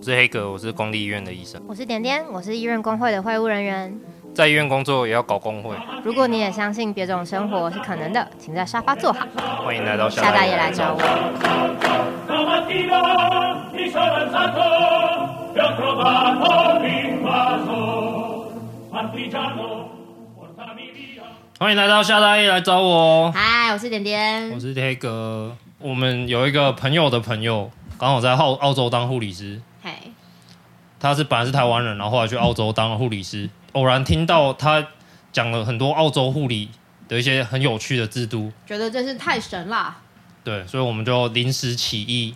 [0.00, 1.60] 我是黑格，我是公立医院的医生。
[1.68, 3.94] 我是点点，我是医院工会的会务人员。
[4.34, 5.76] 在医院工作也要搞工会。
[6.02, 9.26] 如果你也相信别种生活是可能的，请在沙发坐好。
[9.62, 10.98] 欢迎来到夏大爷来找我。
[21.58, 23.30] 欢迎来到夏大爷来找我。
[23.32, 25.54] 嗨，我是点点，我是黑哥。
[25.78, 29.60] 我们有一个朋友的朋友，刚好在澳澳洲当护理师。
[29.82, 30.12] 嘿，
[30.98, 33.48] 他是本来是台湾人，然后后来去澳洲当了护理师。
[33.72, 34.86] 偶然听到他
[35.32, 36.68] 讲了很多澳洲护理
[37.08, 39.98] 的一些很有趣的制度，觉得真是太神啦。
[40.42, 42.34] 对，所以我们就临时起意，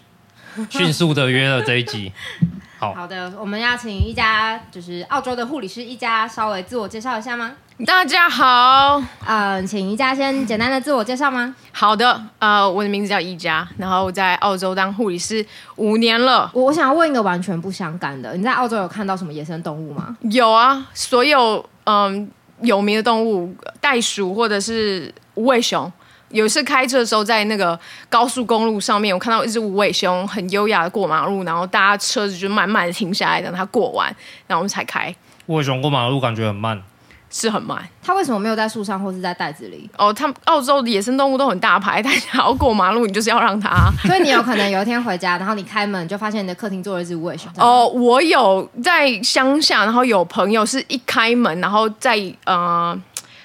[0.71, 2.13] 迅速的约了这一集。
[2.85, 7.53] 好好的，我们要请一家就是澳洲的护理师一家稍微自我介绍一下吗？
[7.87, 11.55] 大家好，嗯，请一家先简单的自我介绍吗？
[11.73, 15.45] 好的，呃，我的名字叫一家，然后我在澳洲当护理师
[15.77, 16.51] 五年了。
[16.53, 20.17] 我想要问一个完全不相干的，你在澳洲有看到什么野生动物吗？
[20.31, 25.91] 有啊，所有嗯有名的动物，袋鼠或者是无尾熊。
[26.31, 34.07] 有一次开车的时候，在那个高速公路上面，我看到一只无尾熊很优雅的过马路，然后大家车子就慢慢的停下来，等它过完，
[34.47, 35.15] 然后我们才开。
[35.47, 36.83] 无尾熊过马路感觉很慢，
[37.31, 37.87] 是很慢。
[38.03, 39.89] 它为什么没有在树上或是在袋子里？
[39.97, 43.91] 哦，他们澳洲的野生动物都很大牌，但是要过马路，你就是要让它。
[44.03, 47.49] 所以你有可能有一天回家，然后你开门就发现你的客厅坐了一只无尾熊。
[47.59, 52.99] 哦，我有在乡下，然后有朋友是一开门，然后在呃。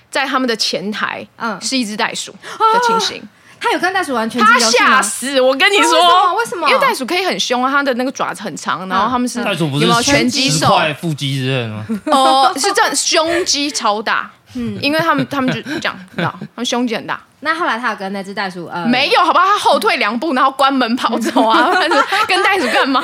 [0.10, 3.22] 在他们的前台，嗯，是一只袋鼠的情形。
[3.62, 4.86] 他有跟袋鼠玩拳击游戏吗？
[4.88, 5.42] 他吓死！
[5.42, 6.34] 我跟你说，为什么？
[6.36, 6.70] 为什么？
[6.70, 10.80] 因为袋鼠可以很凶啊，它的那个爪子很长，然后他们是袋鼠不是有没有拳击手？
[11.02, 11.86] 腹肌之类的吗？
[12.08, 14.32] 哦，是这样，胸肌超大。
[14.54, 16.34] 嗯，因为他们他们就这样，知道？
[16.40, 17.22] 他们胸肌很大。
[17.42, 18.86] 那后来他有跟那只袋鼠呃？
[18.86, 21.72] 没有，好吧，他后退两步，然后关门跑走啊。
[22.28, 23.02] 跟袋鼠干嘛？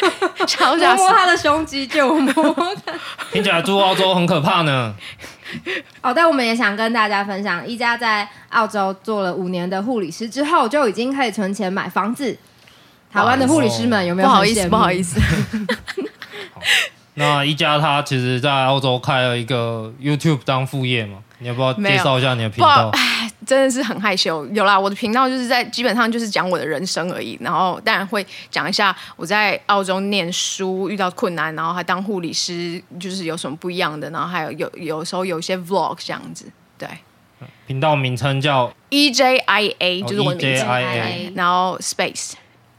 [0.46, 2.54] 想要摸他的胸肌就摸。
[3.32, 4.94] 听起来住澳洲很可怕呢。
[6.02, 12.36] 哦，但我们也想跟大家分享，一家在澳洲做了五年的护理师之后，就已经可以存钱买房子。
[13.10, 14.28] 台湾的护理师们有没有？
[14.28, 15.18] 不好意思，不好意思。
[17.18, 21.18] 那一家他其实，在澳洲开了一个 YouTube 当副业嘛？
[21.40, 22.90] 你要不要介绍一下你的频道？
[22.94, 24.44] 哎，真的是很害羞。
[24.46, 36.50] 有啦，我的频道就是在基本上就是讲我的人生而已，然后当然会讲一下我在澳洲念书遇到困难，然后还当护理师就是有什么不一样的，然后还有有有时候有一些 Vlog 这样子。
[36.76, 36.88] 对，
[37.68, 40.62] 频道名称叫 EJIA，就是我的名字。
[40.64, 42.32] 哦、EJIA，然后 Space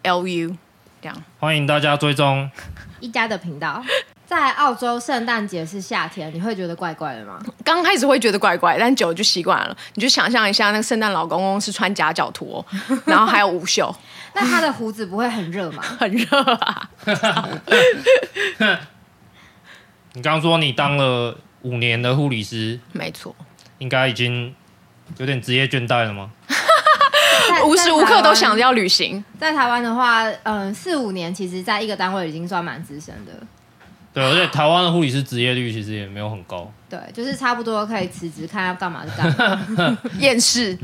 [0.04, 0.56] LU
[1.02, 1.24] 这样。
[1.40, 2.52] 欢迎大家追踪
[3.00, 3.82] 一家的频道。
[4.30, 7.40] 在澳洲，圣诞节是夏天，你会觉得怪怪的吗？
[7.64, 9.76] 刚开始会觉得怪怪，但久了就习惯了。
[9.96, 12.64] 你就想象一下，那个圣诞老公公是穿夹脚拖，
[13.08, 13.92] 然后还有无袖，
[14.36, 15.82] 那他的胡子不会很热吗？
[15.98, 16.88] 很热啊！
[20.14, 23.36] 你刚刚说你当了五年的护理师，没错，
[23.80, 24.54] 应该已经
[25.18, 26.30] 有点职业倦怠了吗？
[27.66, 29.26] 无时无刻都想着要旅行。
[29.40, 33.32] 在台湾的话，嗯，四五年，其实在一个单位已经算蛮资深的。
[34.14, 36.72] 对，而且台湾的护理师职业率其实也没有很高。
[36.90, 39.98] 对，就是差不多可以辞职，看要干嘛就干嘛。
[40.20, 40.78] 厌世。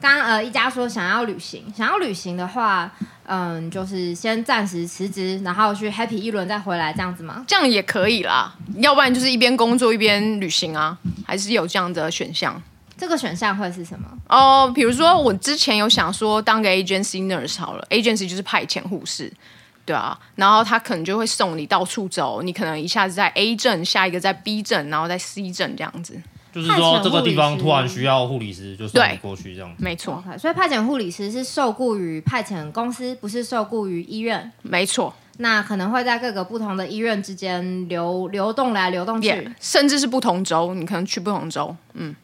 [0.00, 2.90] 刚呃，一家说想要旅行，想要旅行的话，
[3.26, 7.44] 嗯，就是先暂时辞职，然后去 happy 一轮再回来，这样子吗？
[7.46, 8.54] 这样也可以啦。
[8.76, 12.62] 要不然就是一边工作一边旅行啊，还是有这样的选项。
[12.96, 14.06] 这个选项会是什么？
[14.28, 19.32] 哦，比如说我之前有想说当个 agency nurse 好了，agency 就是派遣护士。
[19.86, 26.20] 对啊，然后他可能就会送你到处走，你可能一下子在 A 镇，下一个在 B 镇，然后在 C 镇这样子。
[26.52, 29.76] 就是说这个地方突然需要护理师，就送你过去这样子。
[29.78, 34.50] 没错，okay, 所以派遣护理师是受雇于派遣公司，不是受雇于医院。
[34.62, 42.16] 没错，那可能会在各个不同的医院之间流流动来流动去，yeah, 甚至是不同州，你可能去不同州，嗯。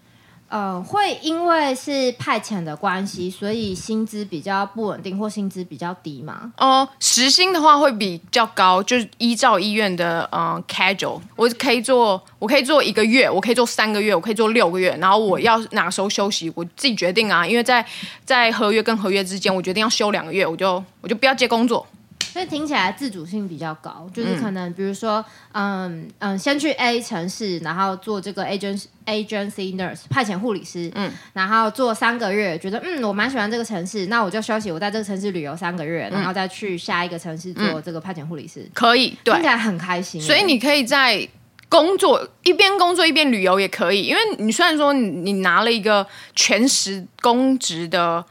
[0.53, 6.53] 呃，会因为是派遣的关系，所以薪资比较不稳定，或薪资比较低吗？
[6.59, 17.47] 哦、呃，时薪的话会比较高，就是依照医院的呃 schedule，我可以做，我可以做一个月，我可以做三个月，我可以做六个月，然后我要哪时候休息，我自己决定啊。
[17.47, 17.83] 因为在
[18.27, 21.87] 在合约跟合约之间，我决定要休两个月，我就我就不要接工作。
[22.23, 40.21] 所以听起来自主性比较高，就是可能比如说，嗯嗯，先去 A 城市，然后做这个 agency agency nurse 派遣护理师，嗯，然后做三个月，觉得嗯我蛮喜欢这个城市，那我就休息，我在这个城市旅游三个月，然后再去下一个城市做这个派遣护理师，可以，对，听起来很开心。
[40.21, 41.29] 所以你可以在
[41.69, 48.25] 工作一边工作一边旅游也可以，因为你虽然说你，你拿了一个全时公职的。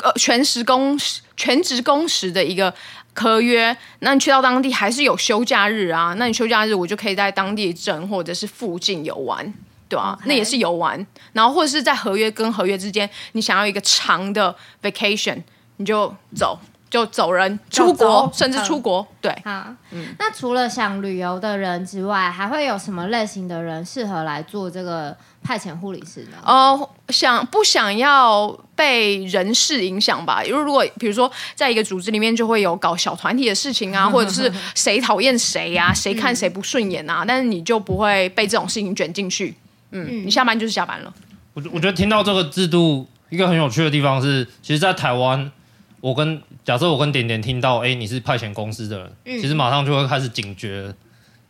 [0.00, 2.72] 呃全时工时全职工时的一个
[3.18, 9.52] 合约，那你去到当地还是有休假日啊，那你休假日我就可以在当地镇或者是附近游玩，
[9.88, 15.42] 对啊.那也是游玩，然后或者是在合约跟合约之间，你想要一个长的 vacation，
[15.78, 16.58] 你就走。
[16.90, 19.06] 就走人出国，甚至出国。
[19.20, 26.38] 对，好，嗯，那除了想旅游的人之外，还会有什么类型的人适合来做这个派遣护理师呢？
[26.44, 30.42] 哦，想不想要被人事影响吧？
[30.42, 39.54] 因为如果比如说在一个组织里面，就会有搞小团体的事情啊， 或者是谁讨厌谁呀，谁看谁不顺眼啊，但是你就不会被这种事情卷进去。
[39.90, 41.12] 嗯，你下班就是下班了。
[41.52, 45.52] 我我觉得听到这个制度，一个很有趣的地方是，其实，在台湾。
[46.00, 50.94] 我跟假设我跟点点听到，哎，你是派遣公司的人，嗯、其实马上就会开始警觉，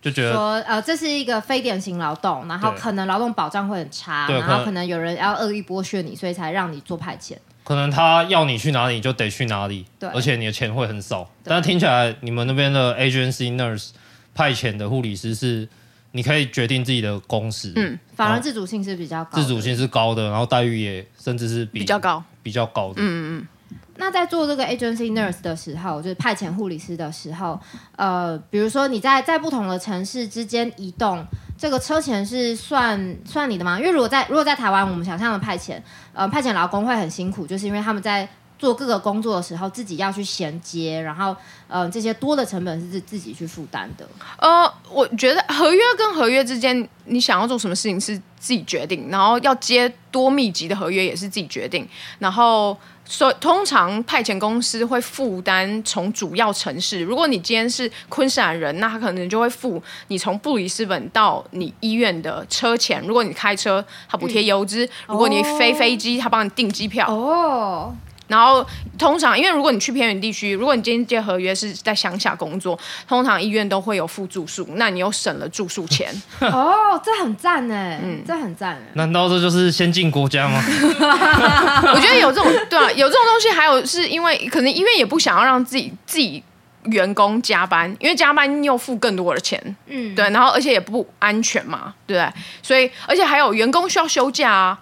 [0.00, 7.32] 就觉得说，呃，这是一个非典型劳动，然后可能劳动保障会很差，然后可能有人要恶意剥削你，所以才让你做派遣。
[7.64, 11.28] 可能他要你去哪里，你就得去哪里，对，而且你的钱会很少。
[11.42, 13.88] 但是听起来，你们那边的 agency nurse
[14.32, 15.68] 派遣的护理师是，
[16.12, 23.46] 你可以决定自己的工时，嗯，反而自主性是比较高，自主性是高的，然后待遇也甚至是比，比较高，比较高的，嗯嗯嗯。
[23.98, 27.60] 那在做这个 agency nurse 的时候，就是派遣护理师的时候，
[27.96, 31.24] 呃，比如说你在在不同的城市之间移动，
[31.58, 33.78] 这个车钱是算算你的吗？
[33.78, 35.78] 因为如果在如果在台湾，我们想象的派遣，
[36.14, 38.28] 呃，派遣劳工会很辛苦，就是因为他们在。
[38.58, 41.34] 做各个工作的时候，自己要去衔接，然后，
[41.68, 44.06] 呃，这些多的成本是自自己去负担的。
[44.36, 51.88] 呃，我觉得合约跟合约之间，你想要做什么事情是自己决定，然后要接多密集的合约也是自己决定。
[52.18, 63.00] 然后，所以通常派遣公司会负担从主要城市，如果你今天是昆士兰人，那他可能就会付你从布里斯本到你医院的车钱。
[63.06, 67.06] 如果你开车，他补贴油资；嗯、如果你飞飞机，他帮你订机票。
[67.08, 67.94] 哦。
[68.28, 68.64] 然后
[68.98, 72.78] 通常，因为如果你去偏远地区，如果你今天接合约是在乡下工作，
[73.08, 76.14] 通常医院都会有附住宿，那你又省了住宿钱。
[76.40, 78.78] 哦，这很赞哎，嗯，这很赞。
[78.92, 80.62] 难道这就是先进国家吗？
[81.94, 86.42] 我觉得有这种对啊，有这种东西，还有是因为可能医院也不想要让自己自己
[86.84, 92.32] 员工加班，因为加班又付更多的钱，嗯，对，然后而且也不安全嘛，对不对？
[92.62, 94.78] 所以而且还有员工需要休假啊。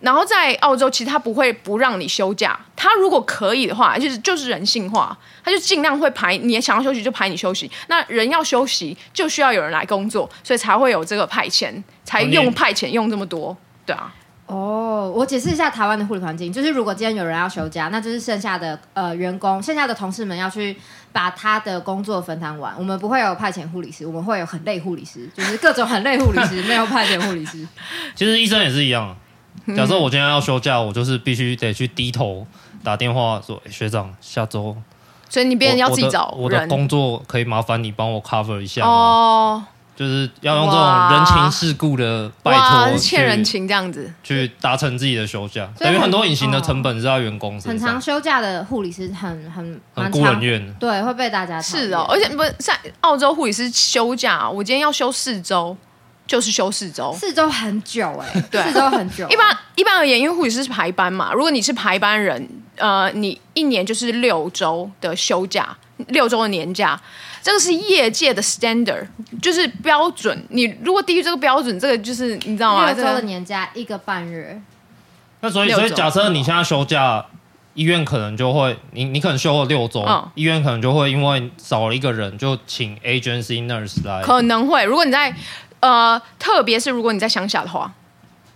[0.00, 2.58] 然后在澳洲，其实他不会不让你休假。
[2.76, 7.70] 他如果可以的话，就是就是人性化，他就尽量会排你想要休息就排你休息。
[7.88, 14.14] 那人要休息，就需要有人来工作，所以才会有这个派遣，才用派遣用这么多，对啊。
[14.46, 20.74] 哦，我解释一下台湾的护理环境，就是如果今天有人要休假，那就是剩下的呃员工，剩下的同事们要去
[21.12, 22.72] 把他的工作分摊完。
[22.78, 27.66] 我们不会有派遣护理师，我们会有很累护理师，就是各种很累护理师，没有派遣护理师。
[28.14, 29.14] 其实医生也是一样。
[29.76, 32.46] 假设我今天要休假，我就是必须得去低头
[32.82, 34.76] 打电话说：“欸、学长，下周。
[35.28, 38.88] ”所以你变成要自己找我的，我的工作，可以麻烦你帮我 cover 一下吗？
[38.90, 45.68] 哦，就是要用这种人情世故的拜托，欠人情这样子去达成自己的休假。
[45.78, 47.70] 等于很多隐形的成本是在员工身上。
[47.72, 52.06] 很长休假的护理师很很很孤人院，对，会被大家是哦。
[52.08, 55.76] 而且不是在澳洲护理师休假，我今天要休四周。
[56.28, 59.26] 就是休四周，四周很久哎、欸， 对，四周很久。
[59.30, 62.46] 一般一般而言，因为护理师是排班嘛，如果你是排班人，
[62.76, 65.74] 呃，你一年就是六周的休假，
[66.08, 67.00] 六周的年假，
[67.42, 69.06] 这个是业界的 standard，
[69.40, 70.44] 就是标准。
[70.50, 72.84] 你如果低于这个标准，这个就是你知道吗？
[72.92, 74.60] 六周的年假一个半月。
[75.40, 77.24] 那所以，所以假设你现在休假，
[77.72, 84.20] 医院可能就会，你你可能休了六周，嗯、医院可能就会因为少了一个人，就请 agency nurse 来。
[84.22, 85.34] 可能会，如果你在。
[85.80, 87.92] 呃，特别是如果你在乡下的话，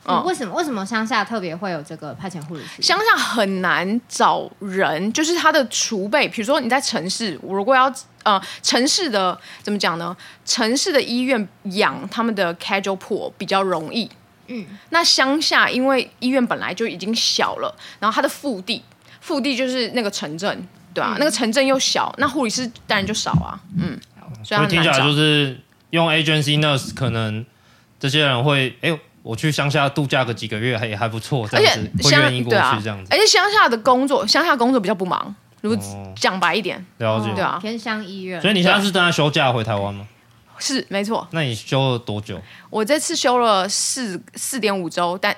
[0.04, 2.82] 嗯，为什么为什么乡下特别会有这个派遣护理师？
[2.82, 6.26] 乡下很难找人，就是他的储备。
[6.26, 7.92] 比如说你在城市，我如果要
[8.24, 10.16] 呃城市的怎么讲呢？
[10.44, 14.10] 城市的医院养他们的 casual pool 比较容易，
[14.48, 14.66] 嗯。
[14.90, 18.82] 那乡下因为医院本来就已经小了，然后它的腹地
[19.20, 23.96] 腹地就是那个城镇，对啊，嗯、那个城镇又小，那护理师当然就少啊，嗯。
[24.42, 25.60] 所以听起来就是。
[25.92, 27.44] 用 agency nurse 可能
[27.98, 33.08] 这些人会哎、欸，我去乡下度假个几个月还也还不错，这样子会愿意过去这样子。
[33.10, 35.34] 而且乡下的工作，乡下工作比较不忙。
[35.60, 35.78] 如果
[36.16, 38.40] 讲白一点，了解对啊，偏乡医院。
[38.40, 40.08] 所以你现在是正在休假回台湾吗？
[40.58, 41.26] 是，没错。
[41.30, 42.40] 那你休了多久？
[42.68, 45.36] 我这次休了四四点五周，但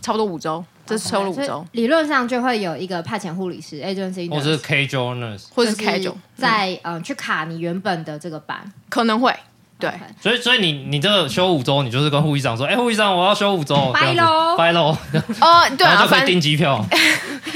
[0.00, 1.66] 差不多五周，这次休了五周。
[1.72, 9.34] 理论上就会有一个派遣护理师 agency，或者是 casual nurse，或者是 casual 在嗯去卡你原本的这个班，可能会。
[9.78, 9.90] 对，
[10.20, 14.96] 所以所以你你这个休五周，你就是跟护士长说，哎，护士长，我要休五周，拜喽，拜喽。
[15.40, 16.82] 哦，对啊，就可以订机票。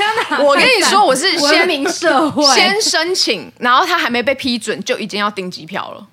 [0.39, 6.07] 我跟你说，我是先民社会先申请，然后他还没被批准，就已经要订机票了。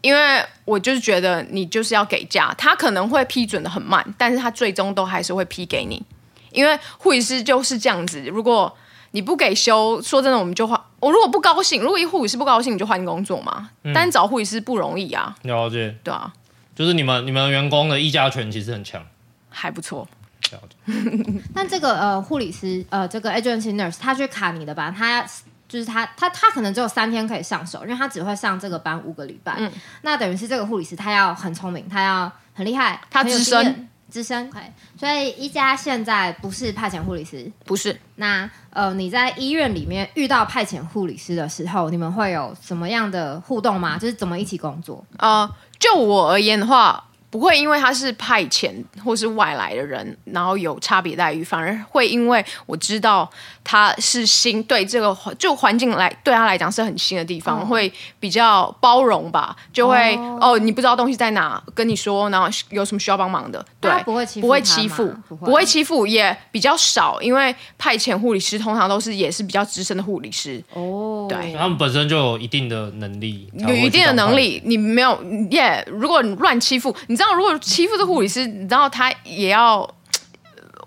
[0.00, 6.02] 因为我就是觉得你就是要给假，他可能会批准的很慢，但是他最终都还是会批给你。
[6.50, 8.74] 因为护士就是这样子，如果
[9.12, 10.78] 你不给休，说真的，我们就换。
[11.00, 13.70] 我如果不高兴，如果一护理师不高兴，你就换工作嘛。
[13.82, 15.34] 嗯、但是找护理师不容易啊。
[15.42, 15.94] 了解。
[16.02, 16.32] 对啊，
[16.74, 19.04] 就是你们你们员工的议价权其实很强，
[19.48, 20.08] 还不错。
[20.50, 21.42] 了解。
[21.54, 25.22] 但这个呃护理师呃这个 agency nurse 他去卡你的班，他
[25.68, 29.56] 就是他他他可能只有三天可以上手，因为他只会上这个班五个礼拜。
[29.58, 29.70] 嗯。
[30.02, 33.88] 那等于是这个护理师他要很聪明，他要很厉害，他资深。
[34.12, 34.50] 资深.
[34.98, 37.98] 所以一家现在不是派遣护理师，不是。
[38.16, 43.98] 那呃，你在医院里面遇到派遣护理师的时候，你们会有什么样的互动吗？
[43.98, 45.02] 就是怎么一起工作？
[45.16, 47.02] 呃，就我而言的话。
[47.32, 48.70] 不会因为他是派遣
[49.02, 53.26] 或是外来的人，然后有差别待遇，反而会因为我知道
[53.64, 65.64] 他是新，对这个环就环境来对他来讲是很新的地方，哦、会比较包容吧，就会哦，哦，你不知道东西在哪，跟你说，然后有什么需要帮忙的，对，不会欺负，不会欺负，不会。
[65.64, 70.62] 欺负，也比较少，因为派遣护理师通常都是也是比较资深的护理师。
[70.74, 75.18] 哦，对，他们本身就有一定的能力，有一定的能力，你没有
[75.50, 77.16] 耶，如果你乱欺负，你。
[77.24, 79.88] 那如果欺负这护理师，你知道他也要，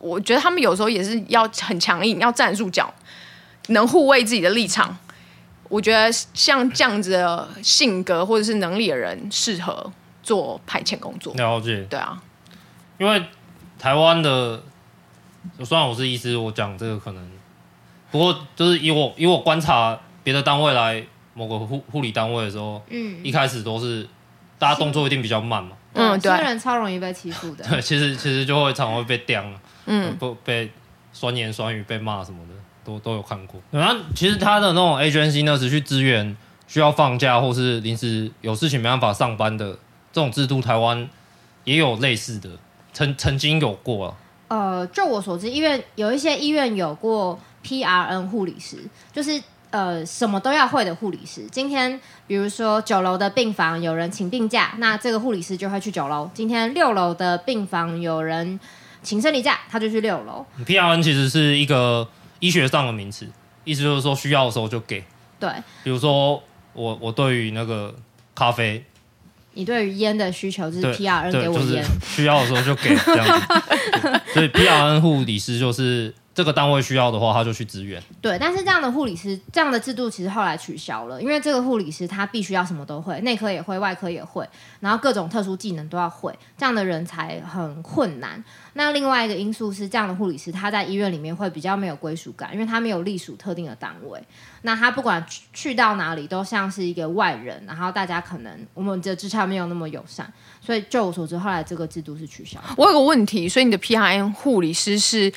[0.01, 2.93] 我觉得他们有时候也是要很强硬，要站住脚，
[3.69, 4.97] 能护卫自己的立场。
[5.69, 9.89] 我觉得像这样子的性格或者是能力的人，适合
[10.21, 11.33] 做派遣工作。
[11.35, 12.21] 了解，对啊，
[12.97, 13.23] 因为
[13.79, 14.61] 台湾的，
[15.63, 17.31] 虽然我是医师，我讲这个可能，
[18.11, 21.01] 不过就是以我以我观察别的单位来
[21.33, 24.05] 某个护护理单位的时候，嗯，一开始都是
[24.59, 25.77] 大家动作一定比较慢嘛。
[25.95, 27.63] 嗯，对，新人超容易被欺负的。
[27.67, 29.43] 对，其实其实就会常会被刁，
[29.85, 30.69] 嗯，不被
[31.13, 33.59] 酸言酸语被骂什么的，都都有看过。
[33.71, 36.35] 然后其实他的那种 agency 呢，是去支援
[36.67, 39.71] 需要放假或是临时有事情没办法上班的
[40.11, 41.09] 这种制度，台湾
[41.63, 42.49] 也有类似的，
[42.93, 44.17] 曾曾经有过啊。
[44.49, 48.77] 呃，就我所知，医院有一些医院有过 PRN 护理师，
[49.13, 49.41] 就是。
[49.75, 51.45] 呃，什么都要会的护理师。
[51.51, 56.31] 今天，比如说九楼的病房有人请病假，那这个护理师就会去九楼。
[56.33, 58.57] 今天六楼的病房有人
[59.03, 60.45] 请生理假，他就去六楼。
[60.65, 62.07] PRN 其实是一个
[62.39, 63.27] 医学上的名词，
[63.65, 65.03] 意思就是说需要的时候就给。
[65.41, 65.49] 对，
[65.83, 66.41] 比如说
[66.71, 67.93] 我我对于那个
[68.33, 68.81] 咖啡，
[69.55, 74.21] 你对于烟的需求就是 PRN 给我烟，就是、需要的时候就给这样子。
[74.33, 76.13] 所以 PRN 护理师就是。
[76.35, 78.03] 这个单位需要的话，他就去支援。
[78.21, 84.45] 对，但是这样的护理师，这样的制度其实后来取消了，因为这个护理师他必须要什么都会，内科也会，外科也会，
[84.81, 88.43] 然后各种特殊技能都要会，这样的人才很困难。
[88.73, 94.21] 那另外一个因素是，这样的护理师他在医院里面会比较没有归属感，因为他没有隶属特定的单位。
[94.63, 102.59] 那他不管去到哪里，都像是一个外人，然后大家可能我们的职场没有那么友善，所以就我所知，后来这个制度是取消。
[102.75, 105.31] 我有个问题，所以你的 PRN 护理师是？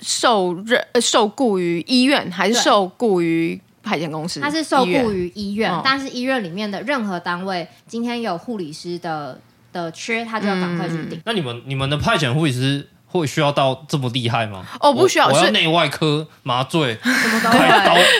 [0.00, 4.40] 受任受雇于医院还是受雇于派遣公司？
[4.40, 9.40] 他是受雇于医院，但是医院里面的任何单位今天有护理师的
[9.72, 11.20] 的缺，他就要赶快去定。
[11.24, 12.88] 那你们你们的派遣护理师
[13.20, 14.64] 会需要到这么厉害吗？
[14.80, 17.68] 哦，不需要，我要内外科麻醉，什么都会，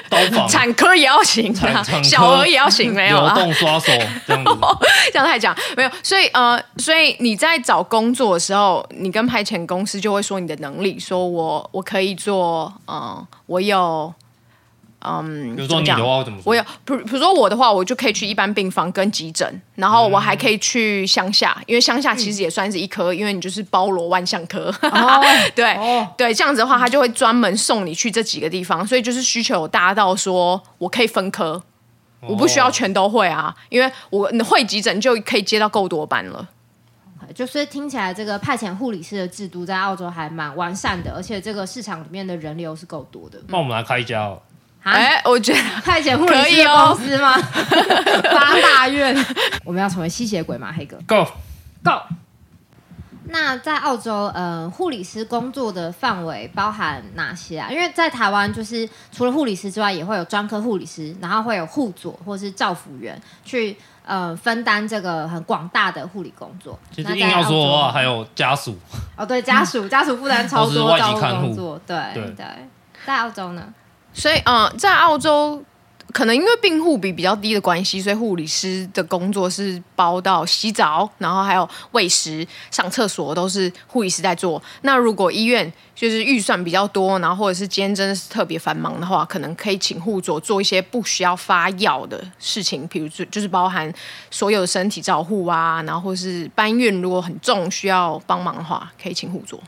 [0.09, 1.55] 刀刀房，产科也要行，
[2.03, 3.93] 小儿也要行，没有流动刷手
[4.27, 4.51] 这样子，
[5.13, 5.91] 这样太讲没有。
[6.03, 14.13] 所以呃，所以你在找工作的时候，你跟派遣公司就会说你的能力，说我我可以做，嗯、呃，我有。
[15.07, 16.51] 嗯，比如说你的话我怎么说？
[16.51, 24.75] 我有，比比如说我的话，我就可以去一般病房跟急诊，然后我还可以去乡下，因为乡下其实也算是一科，嗯、因为你就是包罗万象科。
[24.83, 25.23] 哦、
[25.55, 31.63] 对、哦、对，这样子的话，他就会专门送你去这几个地方，所以就是需求有大到说我可以分科，
[32.21, 36.49] 哦、我不需要全都会啊，因为我会急诊就可以接到够多班了。
[37.35, 43.39] 就是听起来这个派遣护理师的制度在澳洲还蛮完善的，而且这个市场里面的人流是够多的。
[43.49, 44.41] 那我们来开一家哦。
[44.85, 47.33] 哎，我觉得派遣护理师公司吗？
[48.31, 49.17] 发大愿，
[49.65, 50.73] 我们要成为吸血鬼吗？
[50.77, 51.25] 黑哥，Go
[51.83, 52.03] Go。
[53.27, 57.69] 那在澳洲，呃，护理师工作的范围包含哪些啊？
[57.71, 66.79] 因为在台湾，就是除了护理师之外，也会有专科护理师，然后会有护佐或是照护员去呃分担这个很广大的护理工作。
[66.95, 68.79] 其实硬要说的话，还有家属
[69.17, 72.47] 哦，对，家属家属负担超多照顾工作，对对对，
[73.07, 73.73] 在澳洲呢？
[74.15, 75.63] 所以，嗯、呃，在澳洲
[76.13, 84.63] 可能因为病护比比较低的关系，所以护理师的工作是包到洗澡，然后还有喂食、上厕所都是护理师在做。
[84.83, 93.93] 那如果医院就是预算比较多，然后或者是今天真的是特别繁忙的话，可能可以请护佐做一些不需要发药的事情，比如说就是包含
[94.31, 99.61] 所有的身体照护啊，然后或是搬运如果很重需要帮忙的话，可以请护佐。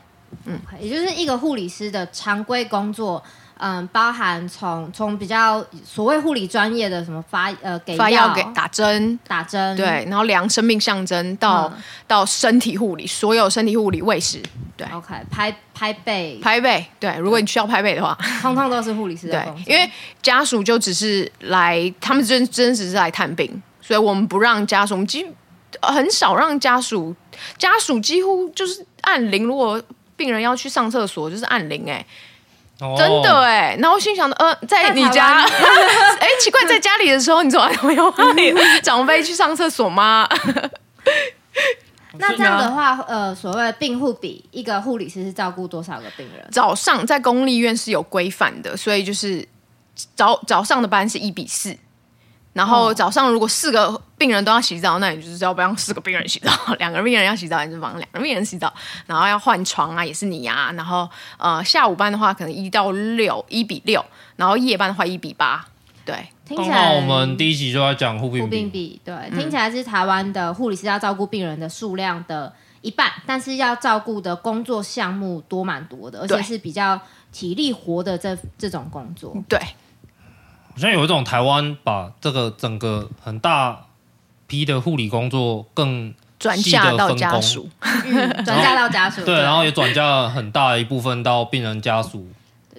[0.44, 3.20] 嗯，也就是一个护理师的常规工作。
[3.58, 9.18] 嗯，包含从从比较所谓护理专业的什么发呃给发药给打针。
[9.26, 9.74] 打针。
[9.76, 14.42] 对，然后量生命象征到、嗯、到身体护理，所有身体护理喂食。
[14.76, 16.38] 对，OK 拍拍背。
[16.42, 19.30] 拍背对，如果你需要拍背的话，通通都是护理师。
[19.30, 25.26] 对，因为家属就只是来，他们真真只是来探病，所以我们不让家属，我们几
[25.80, 27.16] 很少让家属
[27.56, 29.82] 家属几乎就是按铃，如果
[30.14, 32.06] 病人要去上厕所就是按铃哎、欸。
[32.78, 35.40] 真的哎，然后心想的，呃，在你家，
[36.20, 38.12] 哎，奇怪，在家里的时候，你从来没有
[38.82, 40.28] 长辈去上厕所吗？
[42.18, 46.46] 那这样的话，呃，所谓病护比，一个护理师是照顾多少个病人？
[46.50, 49.46] 早上在公立医院是有规范的，所以就是
[50.14, 51.76] 早早上的班是一比四。
[52.56, 58.72] 然后早上如果四个病人都要洗澡，那你就是要不让四个病人洗澡； 两个病人要洗澡，你就帮两个病人洗澡。
[59.04, 60.72] 然后要换床啊，也是你呀、啊。
[60.72, 64.02] 然后呃，下午班的话可能一到六一比六，
[64.36, 65.66] 然后夜班的话一比八。
[66.06, 69.00] 对，听起来我们第一集就在讲护病比，病比。
[69.04, 76.98] 对，听起来是台湾的护理师要照顾病人的数量的一半，但是要照顾的工作项目多蛮多的，而且是比较
[77.30, 79.36] 体力活的这这种工作。
[79.46, 79.60] 对。
[80.76, 83.86] 好像有一种台湾把这个整个很大
[84.46, 87.66] 批的护理工作更转嫁到家属，
[88.44, 92.28] 转嫁到家属，对，然后也转嫁很大一部分到病人家属。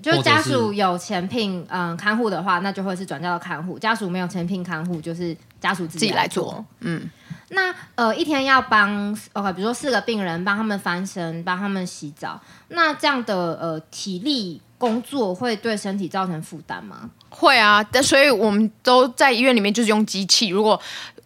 [0.03, 6.45] 就是家属有钱聘嗯看护的话，那就会是转嫁到看护；家属没有钱聘看护，就是家属自己来做。
[6.45, 7.09] 来做嗯，
[7.49, 17.09] 那呃一天要帮 OK，比如说四个病人帮他们翻身，帮他们洗澡，那这样的呃体力工作会对身体造成负担吗？
[17.39, 20.47] 会啊，但所以我们都在医院里面就是用机器。
[20.47, 20.79] 如果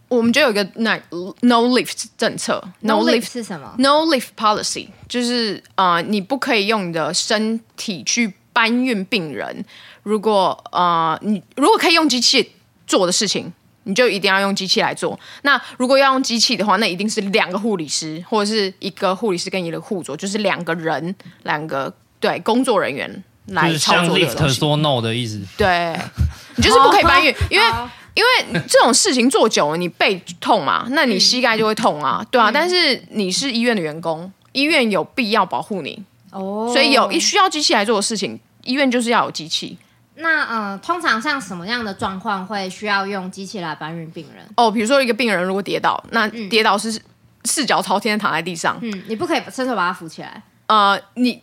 [0.09, 0.99] 我们就有一个 no
[1.39, 9.63] no lift 政策，no lift 是什么？no lift policy 就是啊、呃，你不可以用你的身体去搬运病人。
[10.03, 12.51] 如果啊、呃，你如果可以用机器
[12.85, 15.17] 做的事情，你就一定要用机器来做。
[15.43, 23.23] 那如果要用机器的话，那一定是两个护理师或者是一个护理师跟一个护佐，就是两个人，两个对工作人员。
[23.47, 25.41] 来操作这个东西，说 no 的意思。
[25.57, 25.97] 对，
[26.55, 27.65] 你就是不可以搬运，因为
[28.13, 32.51] 因为这种事情做久了，你背痛嘛，那你膝盖就会痛啊，对啊。
[32.51, 39.77] 但是你是医院的员工，医院有必要保护你哦，所以有一需要机器来做的事情，医院就是要有机器。
[40.15, 44.45] 那呃，通常像什么样的状况会需要用机器来搬运病人？
[44.55, 47.01] 哦，比如说一个病人如果跌倒，那跌倒是
[47.45, 51.41] 四脚朝天躺在地上，嗯，你不可以伸手把他扶起来，呃，你。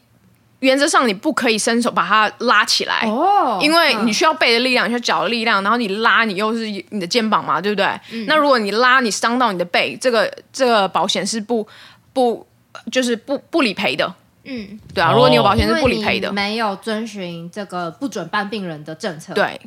[0.60, 7.86] 原则上你不可以伸手把它拉起来，哦，因为你需要背的力量，你需要脚的力量，然后你拉，你又是你的肩膀嘛，对不对？
[8.12, 11.66] 嗯、那如果你拉，你伤到你的背，这个这个保险是不
[12.12, 12.46] 不
[12.90, 14.12] 就是不不理赔的，
[14.44, 19.60] 嗯，对啊，如果你有保险是不理赔的，没有遵循这个不准办病人的政策，对。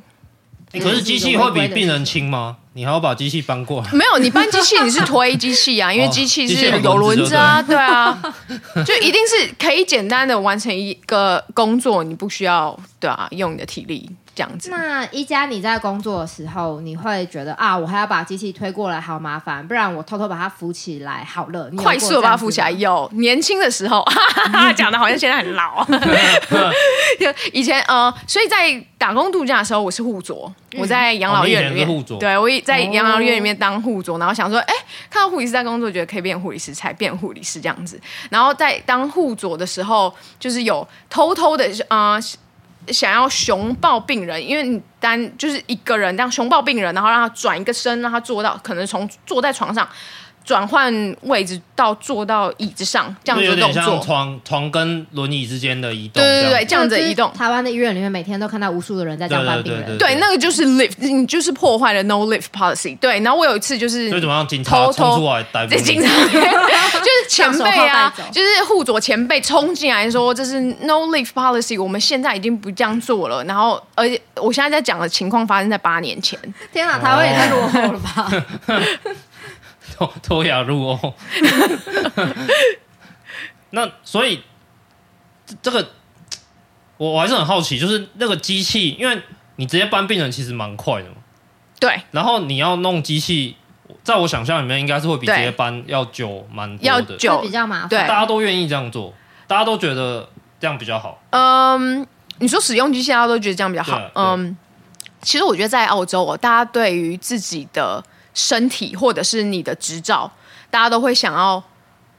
[0.79, 2.57] 可是机器会比病人轻吗？
[2.73, 3.91] 你还要把机器搬过来？
[3.91, 8.17] 没有，你搬机器你是推机器啊，因为机器是有轮子啊，对啊，
[8.85, 14.09] 就一定是可以简单的完成一个工作，你不需要对啊，用你的体力。
[14.33, 14.69] 这样子。
[14.69, 19.67] 那一家你在工作的时候，你会觉得啊，我还要把机器推过来，好麻烦。
[19.67, 21.69] 不然我偷偷把它扶起来，好了。
[21.77, 22.71] 快速的把它扶起来。
[22.71, 24.05] 有年轻的时候，
[24.75, 25.85] 讲的好像现在很老。
[27.51, 32.05] 以前呃，所以在打工度假的时候，我是护佐，嗯、我在养老院里面。
[32.19, 34.73] 对，我在养老院里面当护佐，然后想说，哎，
[35.09, 37.99] 看到护理师在工作，觉得可以变护理师，才变护理师这样子。
[38.29, 42.13] 然后在当护佐的时候，就是有偷偷的啊。
[42.13, 42.21] 呃
[42.87, 49.87] 想要熊抱病人，因为你单就是一个人这样熊抱病人，然后让他转一个身，让他坐到可能从坐在床上。
[50.43, 56.21] 转换位置到坐到椅子上这样子的动作，像床床跟轮椅之间的移动。
[56.21, 57.31] 对对对，这样子移动。
[57.33, 59.97] 台湾的医院里面每天都看到无数的人在这样搬病人。
[59.97, 62.97] 对，那个就是 lift，你就是破坏了 no lift policy。
[62.97, 64.47] 对，然后我有一次就是怎么样？
[64.47, 65.81] 警察冲出来逮捕你？
[65.81, 73.43] 警察就是前辈啊， 就是护佐前辈冲进来说这是 no lift policy，我们现在已经不这样做了。
[73.45, 76.37] 然后而且我现在在讲的情况发生在八年前。
[76.73, 78.31] 天哪，台湾也太落后了吧！
[80.23, 81.13] 脱亚入欧，
[83.71, 84.43] 那所以
[85.61, 85.89] 这个
[86.97, 89.21] 我我还是很好奇，就是那个机器，因为
[89.55, 91.15] 你直接搬病人其实蛮快的嘛，
[91.79, 92.01] 对。
[92.11, 93.55] 然后你要弄机器，
[94.03, 97.89] 在我想象里面，应该是会比直接搬要久蛮多的，要久比较麻烦。
[97.89, 99.13] 对，大家都愿意这样做，
[99.47, 100.27] 大家都觉得
[100.59, 101.21] 这样比较好。
[101.31, 102.05] 嗯，
[102.39, 104.01] 你说使用机器，大家都觉得这样比较好。
[104.15, 104.57] 嗯，
[105.21, 110.31] 其实我觉得在澳洲，哦大家对于自己的身体或者是你的执照，
[110.69, 111.63] 大家都会想要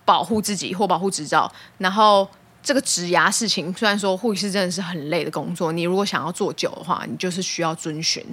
[0.05, 2.29] 保护自己或保护执照，然后。
[2.65, 8.25] 这个职涯事情，虽然说护士真的是很累的工作，你如果想要做久的话，你就是需要遵循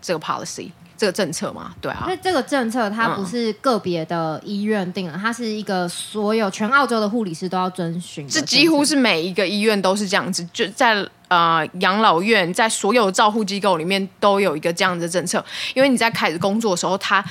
[0.00, 2.04] 这个 policy 这个政策嘛，对啊。
[2.04, 8.26] 因为这个政策它不是个别的医院定了，嗯、它是一个所有全澳洲的护理师都要遵循。
[8.26, 15.44] 这几乎是每一个医院都是这样子，就在呃养老院，在所有的照护机构里面都有一个这样的政策。
[15.74, 17.24] 因为你在开始工作的时候，他。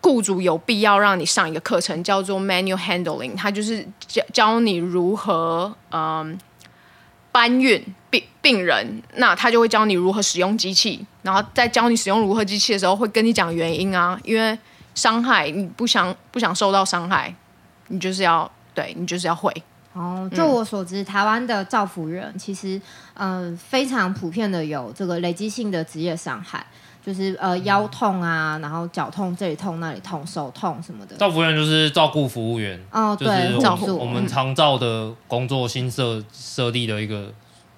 [0.00, 6.38] 雇主有必要让你上一个课程，叫做 Manual Handling，他就是教教你如何嗯
[7.32, 14.56] 搬运病病人，那他就会教你如何使用机器，然后在教你使用如何机器的时候，会跟你讲原因啊，因为
[14.94, 17.34] 伤害你不想不想受到伤害，
[17.88, 19.52] 你就是要对你就是要会
[19.92, 20.28] 哦。
[20.34, 22.80] 就我所知，嗯、台湾的造福人其实
[23.14, 26.66] 嗯、呃、非常普遍的有这个累积性的职业伤害。
[27.00, 31.16] 就是呃腰痛啊，然后脚痛，这里痛那里痛，手痛什么的。
[31.16, 37.32] 造福员就是照顾服务员哦，对，照顾我们常照的工作新设设立的一个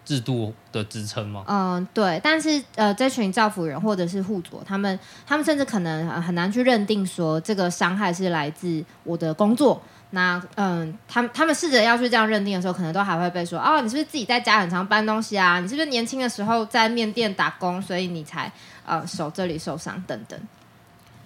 [0.04, 1.44] 制度的支撑嘛。
[1.46, 2.20] 嗯，对。
[2.24, 9.80] 但是呃，这群造福人或者是护佐，他们他们甚至可能很难去认定说这个伤害是来自我的工作。
[10.10, 15.60] 那嗯，他们他们试着要去这样认定的时候，可能都还会被说哦，你是不是自己在家很常搬东西啊？
[15.60, 18.50] 你是不是年轻的时候在面店打工，所以你才
[18.84, 20.38] 呃手这里受伤等等。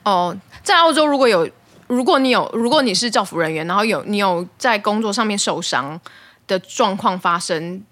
[0.03, 1.49] 哦，在澳洲如果有
[1.87, 6.01] 如果你有如果你是教服人员，然后有你有在工作上面受伤
[6.47, 7.83] 的状况发生。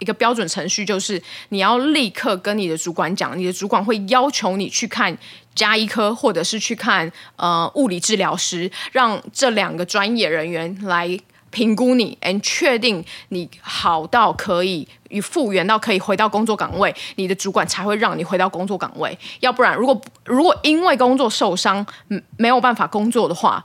[0.00, 5.18] 一个标准程序就是，你要立刻跟你的主管讲，你的主管会要求你去看
[5.58, 11.18] 加医科，或者是去看呃物理治疗师，让这两个专业人员来
[11.50, 19.18] 评估你，and 确定你好到可以与复原到可以回到工作岗位，你的主管才会让你回到工作岗位。
[19.40, 21.84] 要不然，如果如果因为工作受伤
[22.36, 23.64] 没有办法工作的话，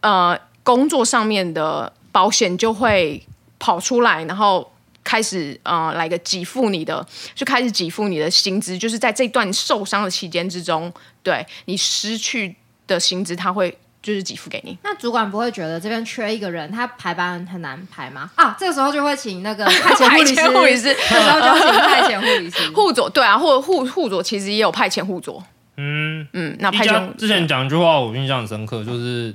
[0.00, 3.22] 呃，工作上面的保险就会
[3.58, 4.72] 跑出来，然后。
[5.08, 10.92] 开始呃，来个给付你的，就开始给付你的薪资，就是在这段受伤的期间之中，
[11.22, 12.54] 对你失去
[12.86, 14.76] 的薪资，他会就是给付给你。
[14.82, 18.30] 那主管不会觉得这边缺一个人，他排班很难排吗？
[18.34, 25.42] 啊，这个时候就会请那个 派遣护理师，护理师，这时候就请派遣护理师， 护佐对啊，或者护护佐其实也有派遣护佐。
[25.78, 29.34] 嗯嗯，那派遣之前讲一句话，我印象很深刻，就是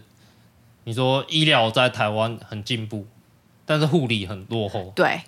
[0.84, 3.08] 你说医疗在台湾很进步，
[3.66, 4.94] 但是护理很落后。
[4.96, 5.22] 对。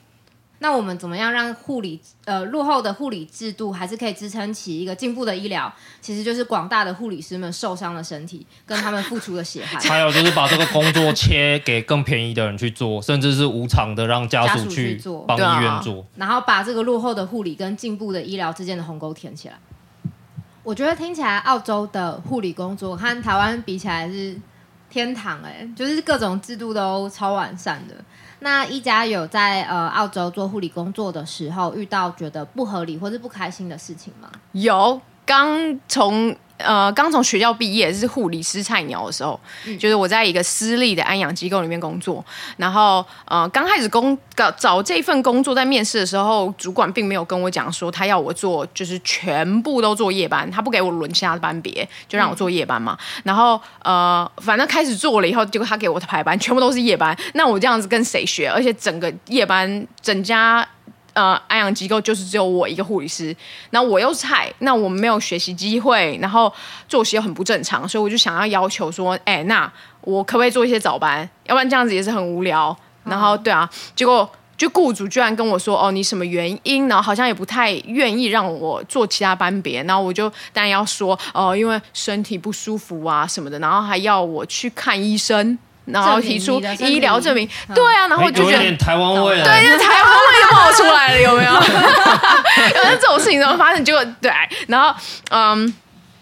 [0.59, 5.71] 那我们怎么样让护理呃落后的护理制度还是可以支撑起一个进步的医疗？
[6.01, 9.79] 其实就是广大的护理师们受伤的身体跟他们付出的血汗。
[9.83, 19.55] 还有就是把这个工作切给更便宜的人去做，甚至是无偿的让家属去做，帮医院做，啊，然后把这个落后的护理跟进步的医疗之间的鸿沟填起来。
[20.63, 24.35] 我觉得听起来澳洲的护理工作和台湾比起来是
[24.89, 27.93] 天堂哎，欸，就是各种制度都超完善的。
[28.45, 34.29] 那一家有在呃澳洲做护理工作的时候，遇到觉得不合理或是不开心的事情吗？
[34.51, 36.35] 有，刚从。
[36.57, 42.23] 呃，刚从学校毕业是护理师菜鸟的时候，嗯，就是我在一个私立的安养机构里面工作。
[42.55, 52.97] 然后，呃，刚开始工找找这份工作，在面试的时候，主管并没有跟我讲说他要我做，就是全部都做夜班，他不给我轮其他的班别，就让我做夜班嘛。
[53.17, 57.13] 嗯，然后，呃，反正开始做了以后，结果他给我的排班全部都是夜班。
[57.33, 58.47] 那我这样子跟谁学？
[58.47, 60.65] 而且整个夜班，整家。
[61.15, 63.36] 呃，安养机构就是只有我一个护理师，
[63.71, 66.54] 那我又菜，那我们没有学习机会，然后
[66.88, 71.28] 作息又很不正常，所以我就想要要求说，哎，那我可不可以做一些早班？
[71.45, 72.78] 要不然这样子也是很无聊。
[73.06, 76.88] 然后，对啊，结果就雇主居然跟我说，哦，你什么原因？
[76.88, 85.58] 然后好像也不太愿意让我做其他班别，然后我就当然要说，哦，因为身体不舒服啊什么的，然后还要我去看医生。
[85.85, 91.51] 然后提出医疗证明，对啊，然后就觉得台湾味，对，就是台湾味就冒出来了，有没有？
[92.81, 93.83] 反正这种事情怎么发生？
[93.85, 94.31] 结果对，
[94.67, 94.93] 然后
[95.31, 95.73] 嗯，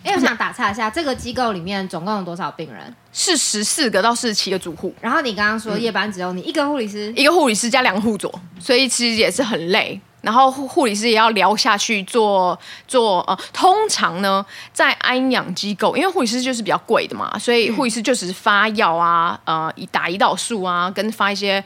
[0.03, 2.93] 哎，我想打岔一下，这个机构里面总共有多少病人？
[3.11, 4.93] 是十四个到四十七个住户。
[4.99, 9.99] 然后你刚刚说夜班只有你一个护理师，一个护理师加两个护佐，所以其实也是很累。
[10.21, 21.61] 然后护护理师也要聊下去做做呃，通常呢，在安养机构，因为护理师就是比较贵的嘛，所以护理师就只是发药啊，呃，打胰岛素啊，跟发一些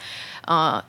[0.46, 0.84] 呃，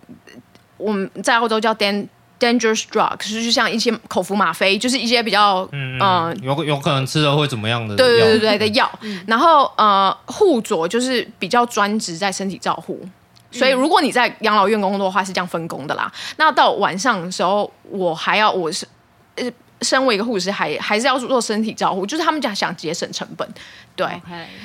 [0.78, 2.06] 我们在澳洲叫 den
[2.38, 7.96] dangerous drugs，就是像一些口服吗啡，就是一些比较嗯、呃、有有可能吃了会怎么样的？
[7.96, 8.90] 对对对对的药。
[9.02, 13.00] 嗯、然后呃护佐就是比较专职在身体照护，
[13.50, 16.10] 所以如果你在养老院工作的话是这样分工的啦。
[16.36, 18.86] 那到晚上的时候，我还要我是
[19.36, 19.44] 呃
[19.82, 23.48] 身为一个护士还还是要做身体照护，就是他们讲想节省成本，
[23.96, 24.06] 对。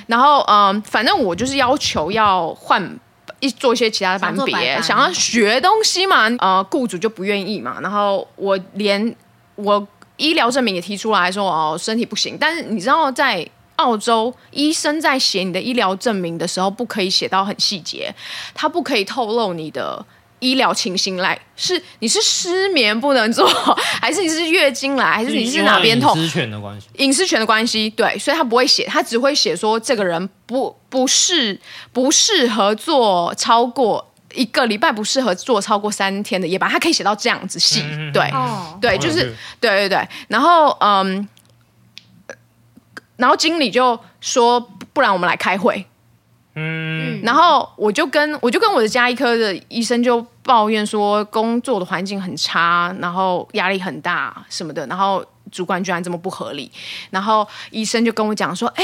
[0.07, 2.99] 然后嗯、呃，反正我就是要求要换。
[3.43, 7.77] 一做一些其他的班别，想要学东西嘛，呃，雇主就不愿意嘛。
[7.81, 9.13] 然后我连
[9.55, 12.37] 我医疗证明也提出来说，哦，身体不行。
[12.39, 18.15] 但是你知道，在澳洲，医生在写你的医疗证明的时候，不可以写到很细节，
[18.55, 20.05] 他不可以透露你的。
[20.43, 23.47] 医疗情形来是你是失眠不能做，
[24.01, 26.17] 还是你是月经来，还是你是哪边痛？
[26.17, 31.57] 隐私权的关系，隐私权的关系，对，所以他不会写，他只会写说这个人不不适
[31.93, 41.25] 不适合做超过一个礼拜，不适合做超过三天的夜班，他可以写到这样子细，嗯、对、哦、对，就是对对对，然后嗯，
[43.15, 44.59] 然后经理就说，
[44.91, 45.85] 不然我们来开会。
[46.55, 56.71] 嗯，然后我就跟我就跟我的加医科的医生就抱怨说，工作的环境很差，然后压力很大什么的，然后主管居然这么不合理，
[57.09, 58.83] 然后医生就跟我讲说，哎。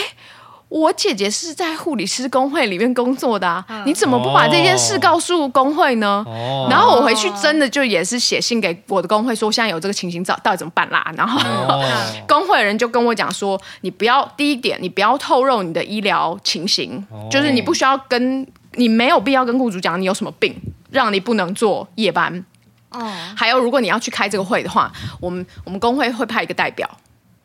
[0.70, 6.24] 我姐姐是在护理师工会里面工作的啊，你怎么不把这件事告诉工会呢？
[6.28, 11.12] 哦、然后我回去真的就也是写信给我的工会说，现在有这个情形，到到底怎么办啦？
[11.18, 11.84] 然后、哦、
[12.30, 20.56] 工会的人就跟我讲说，你不要第一点，你不要透露你的医疗情形，哦、就是你不需要跟你没有必要跟雇主讲你有什么病，
[20.90, 22.46] 让你不能做夜班。
[22.92, 26.90] 哦，还有如果你要去开这个会的话，我们我们工会会派一个代表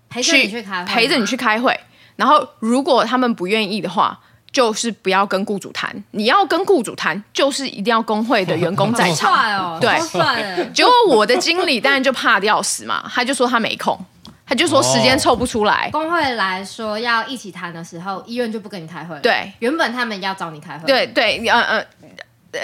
[0.09, 1.79] 陪着你去开会，陪着你去开会。
[2.17, 4.19] 然后，如果他们不愿意的话，
[4.53, 5.93] 就是不要跟雇主谈。
[6.13, 9.33] 你要跟雇主谈，就是一定要工会的员工在场。
[9.59, 13.99] 哦、对，帅结果我的经理当然就怕的要死嘛，他就说他没空，
[14.47, 15.91] 他就说时间凑不出来。
[15.91, 19.19] 工会来说要一起谈的时候，医院就不跟你开会。
[19.19, 20.87] 对，原本他们要找你开会。
[20.87, 21.87] 对对，呃呃，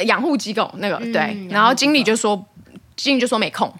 [0.04, 2.44] 养护机构那个、嗯、对，然后经理就说，
[2.96, 3.72] 经理就说没空。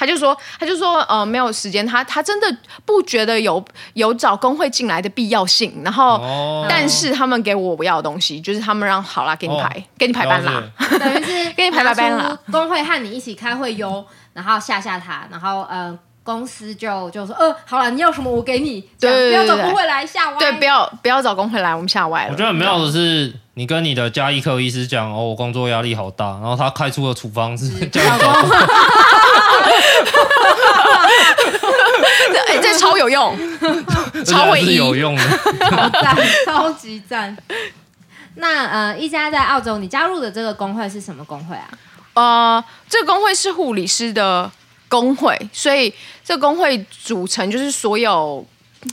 [0.00, 5.82] 他就说，他就说，呃，没有时间，他他真的不觉得有有找工会进来的必要性。
[5.82, 10.62] 然后，哦、但是他们给我不要的东西，就是他们让好啦，给你排，哦、给你排班啦，
[11.00, 12.38] 等于是给你排排班啦。
[12.52, 22.32] 工会和你一起开会哟，然后吓吓他，然后呃，公司就就说，呃，好了，你要什么我给你，对，不要找工会来吓歪，对，不要不要找工会来，我们吓歪了。
[22.32, 28.56] 我觉得很妙的是，你跟你的家医科医师讲，哦，我工作压力好大，然后他开出的处方是 叫你找工会。
[32.46, 33.34] 哎， 这超有用，
[34.26, 35.22] 超会有用的，
[35.70, 37.34] 超赞，超级赞。
[38.34, 41.70] 那呃，一家在澳洲，你加入的这个工会是什么工会啊？
[42.12, 44.50] 呃，这个工会是护理师的
[44.88, 45.92] 工会，所以
[46.24, 48.44] 这个工会组成就是所有，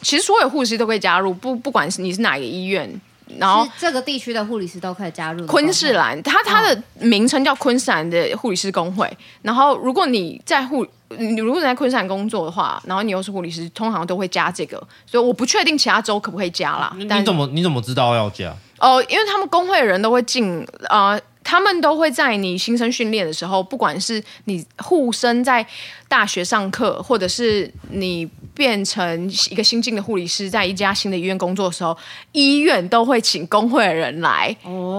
[0.01, 3.01] 其实所有护士都可以加入，不不管是你是哪个医院。
[3.39, 9.11] 然后这个地区的护理师都可以加入昆士兰，它它的名称叫昆士兰的护理师工会。
[9.41, 10.85] 然后如果你在护，
[11.17, 14.77] 你如果你在昆士兰工作的话，然后你又是护理师，通常都会加这个。
[15.07, 16.95] 所以我不确定其他州可不可以加啦。
[16.95, 18.55] 你怎么你怎么知道要加？
[18.77, 21.19] 哦，因为他们工会的人都会进呃。
[21.45, 25.65] 他们都会在你新生训练的时候，不管是你护生在
[26.07, 31.95] 大学上课，或者是你变成一个新进的护理师，在一家新的医院工作的时候，
[32.31, 34.53] 医院都会请工会的人来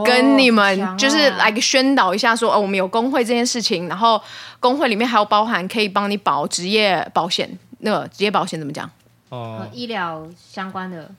[0.05, 4.23] 跟你们，就是来个宣导一下说，说哦，我们有工会这件事情，然后
[4.61, 8.89] 工会里面还有包含可以帮你保职业保险，那个职业保险怎么讲？
[9.29, 11.11] 哦，医疗相关的。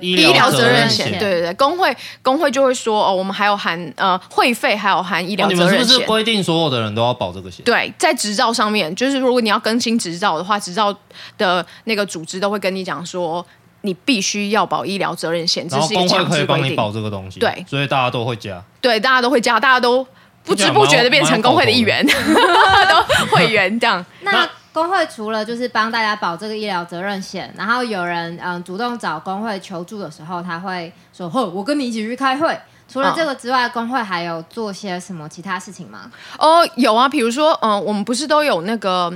[0.00, 5.68] 医疗责任险，对对对，工会工会就会说哦，我们还有含呃会费，还有含医疗责任险。
[5.68, 7.64] 哦，你们是不是规定所有的人都要保这个险？
[7.64, 10.94] 对，在执照上面，就是如果你要更新执照的话，执照
[11.38, 13.44] 的那个组织都会跟你讲说，
[13.80, 15.66] 你必须要保医疗责任险。
[15.66, 16.26] 这是一个强制规定。
[16.28, 17.40] 工会可以帮你保这个东西。
[17.40, 18.62] 对，所以大家都会加。
[18.82, 20.06] 对，大家都会加，大家都
[20.44, 24.04] 不知不觉的变成工会的一员， 都会员这样。
[24.20, 24.46] 那。
[24.76, 32.54] 工会除了就是帮大家保这个医疗责任险，然后有人嗯主动找工会求助的时候，他会说：“吼，我跟你一起去开会。”
[32.86, 36.10] 除了这个之外，工会还有做些什么其他事情吗？
[36.38, 39.10] 哦，有啊，比如说嗯，我们不是都有那个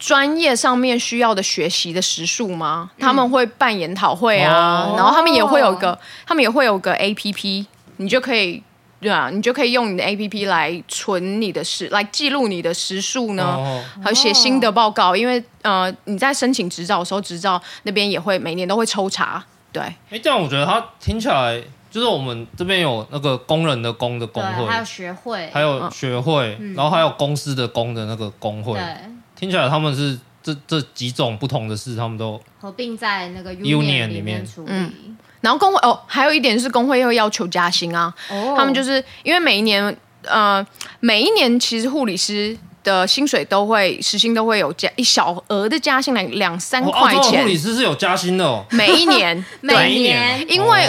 [0.00, 2.90] 专业上面需要的学习的时数吗？
[2.98, 7.66] 他们会办研讨会啊，嗯、然后他们也会有个，他们也会有个 APP，
[7.98, 8.64] 你就可以。
[9.00, 15.14] 对啊，你就可以用你的 APP 来存你的时，来记录你的时数呢，还有写新的报告。
[15.14, 19.44] 因为呃，你在申请执照的时候，执照那边也会每年都会抽查。
[19.70, 28.74] 对，哎，这样我觉得它听起来就是我们这边有那个工人的工的工会，还有学会，还有学会，嗯、然后还有公司的工的那个工会。
[28.74, 28.96] 对，
[29.36, 34.70] 听起来他们是这这几种不同的事，他们都合并在那个 union 里面处理。
[34.72, 38.12] 嗯，然后工会哦，还有一点是工会又要求加薪啊。
[38.30, 40.64] 哦，他们就是因为每一年，呃，
[41.00, 42.56] 每一年其实护理师。
[42.84, 47.42] 的薪水都会时薪都会有加一小额的加薪，两两三块钱。
[47.42, 50.88] 护理师是有加薪的哦，每一年， 每一年，因为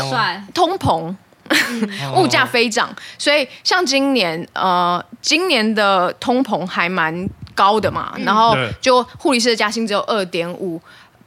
[0.53, 1.13] 通膨，
[2.15, 10.79] 物价飞涨，所以像今年，呃，今年的通膨还蛮高的嘛，然后就护理师的加薪只有二点五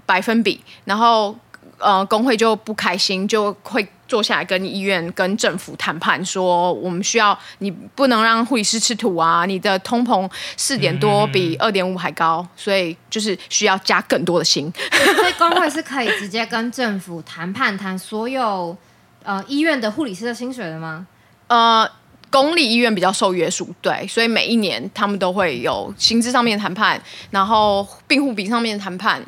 [0.06, 1.36] 百分比，然后。
[1.82, 9.44] 呃，工会就不开心，就会坐下来跟医院、跟政府谈判，说我们需要你不能让护理师吃土啊！
[9.44, 14.72] 你的通膨四点多比二点五还高，嗯，所以就是需要加更多的薪。
[15.16, 18.76] 所以工会是可以直接跟政府谈判，谈所有
[19.24, 21.06] 呃医院的护理师的薪水的吗？
[21.48, 21.90] 呃，
[22.30, 29.20] 公立医院比较受约束，对，所以每一年他们都会有薪资上面的谈判，然后病护比上面的谈判，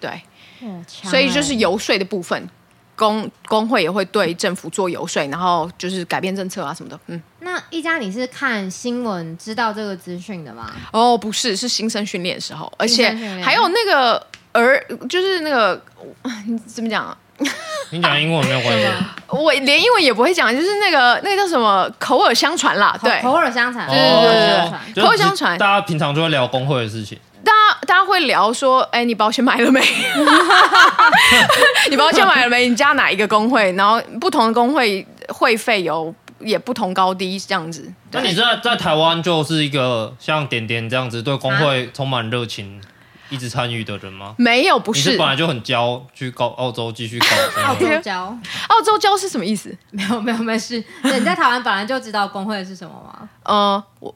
[0.00, 0.20] 对。
[0.88, 2.48] 所以就是游说的部分，
[2.96, 6.98] 工工会也会对政府做游说，然后就是改变政策啊什么的。
[7.06, 10.70] 嗯，那一家你是看新闻知道这个资讯的吗？
[10.92, 13.10] 哦，不是，是新生训练的时候，而且
[13.42, 15.80] 还有那个儿，就是那个
[16.66, 17.16] 怎么讲啊？
[17.90, 18.86] 你讲英文没有关系，
[19.28, 27.18] 我连英文也不会讲，就是那个那个叫什么口耳相传啦，对，口耳相传，对对对，口耳相传，大家平常就会聊工会的事情。
[27.44, 29.80] 大家大家会聊说，哎，你保险买了没？
[31.90, 32.68] 你保险买了没？
[32.68, 33.72] 你加哪一个工会？
[33.72, 37.90] 然后不同的工会会费有也不同高低这样子。
[38.12, 42.80] 那你在在台湾就是一个像点点这样子对工会充满热情、
[43.30, 44.34] 一直参与的人吗？
[44.36, 47.26] 没有，不是，你是本来就很骄去高澳洲继续搞。
[47.64, 48.14] 澳洲骄，
[48.68, 49.74] 澳洲骄是什么意思？
[49.90, 50.82] 没有没有没事。
[51.02, 53.28] 你在台湾本来就知道工会是什么吗？
[53.44, 54.14] 呃，我。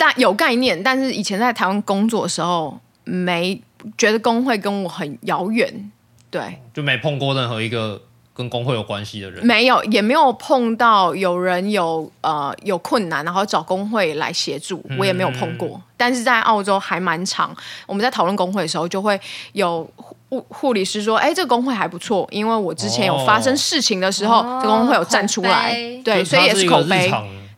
[0.00, 3.60] 但有概念，但是以前在台湾工作的时候，没
[3.98, 5.92] 觉得工会跟我很遥远，
[6.30, 8.00] 对，就没碰过任何一个
[8.32, 15.68] 跟工会有关系的人，没有，也没有碰到有人有呃有困难，然后找工会来协助，我也没有碰过。
[15.74, 17.54] 嗯、但是在澳洲还蛮长，
[17.86, 19.20] 我们在讨论工会的时候，就会
[19.52, 19.86] 有
[20.30, 27.12] 护护理师说：“哎，这个工会还不错，因为我之前有发生事情的时候，哦、这个工会有站出来，对，所以也是口碑，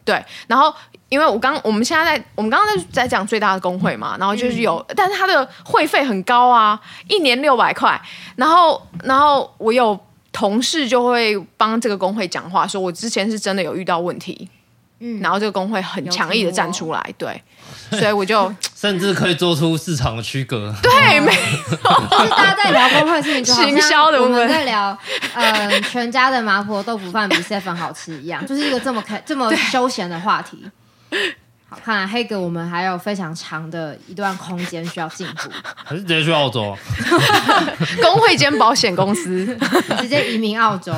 [0.05, 0.75] 对，然后。”
[1.13, 8.01] 因为我刚我们现在在我们刚刚在在讲最大的工会嘛，然后就是有，嗯、但是他的会费很高啊，一年六百块。
[8.37, 9.99] 然后然后我有
[10.33, 14.49] 同事就会帮这个工会讲话，说我之前是真的有遇到问题，
[15.01, 17.43] 嗯，然后这个工会很强硬的站出来，对，
[17.91, 21.77] 所以我就 甚至可以做出市场的区隔，对，没错，
[22.11, 24.49] 就是大家在聊工会的事情，行销的我们。
[24.49, 24.97] 在聊，
[25.35, 30.65] 呃，全家的麻婆豆腐饭比 seven 好吃一样，就是一个这么开这么休闲的话题。
[31.69, 35.51] 好，看来黑哥，我们还有非常长的一段空间需要进步。
[35.85, 36.77] 还是直接去澳洲？
[38.03, 39.47] 工会兼保险公司，
[39.99, 40.93] 直接移民澳洲。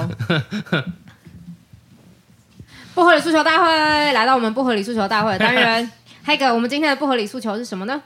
[2.95, 5.93] 不合理诉求大会来到我们不合理诉求大会的单元。
[6.25, 8.03] 黑哥，我们今天的不合理诉求是什么呢？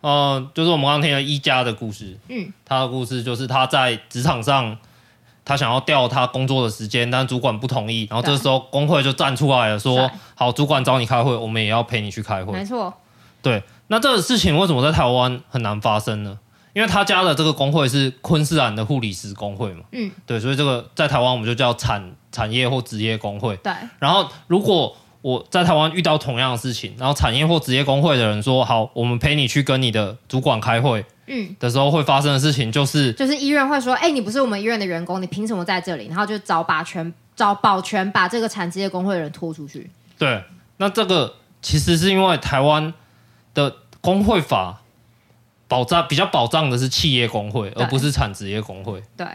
[0.00, 2.18] 呃，就是我们刚刚听了一家的故事。
[2.28, 4.76] 嗯，他的故事就是他在职场上。
[5.44, 8.06] 他想要调他工作的时间，但主管不同意。
[8.10, 12.92] 然后这时候工会就站出来了，说：“好，主管找你开会，我们也要陪你去开会。”没错。
[13.42, 16.38] 对，那这个事情为什么在台湾很难发生呢？
[16.72, 19.84] 因为他加的这个工会是昆士兰的护理师工会嘛。
[19.92, 20.10] 嗯。
[20.26, 23.54] 对，所以这个在台湾我们就叫产产业或职业工会。
[23.58, 23.72] 对。
[23.98, 36.08] 然后如果我在台湾遇到同样的事情，然后产业或职业工会的人说：“好，我们陪你去跟你的主管开会。”嗯，的时候会发生的事情就是，就是医院会说，哎、欸，你不是我们医院的员工，你凭什么在这里？
[36.08, 39.90] 然后就找把全，找保全把这个产职业工会的人拖出去。
[40.18, 40.44] 对，
[40.76, 42.92] 那这个其实是因为台湾
[43.54, 44.82] 的工会法
[45.66, 49.02] 保障比较保障的是企业工会，而不是产职业工会。
[49.16, 49.26] 对